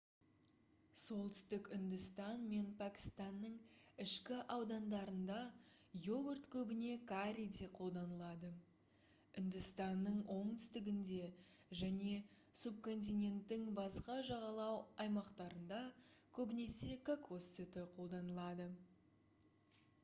[0.99, 3.57] солтүстік үндістан мен пәкістанның
[4.05, 5.41] ішкі аудандарында
[6.05, 8.49] йогурт көбіне карриде қолданылады
[9.43, 11.19] үндістанның оңтүстігінде
[11.83, 12.13] және
[12.63, 15.83] субконтиненттің басқа жағалау аймақтарында
[16.39, 18.67] көбіне кокос сүті қолданылады